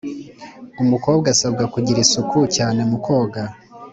[0.83, 3.43] Umukobwa asabwa kugira isuku cyane mu koga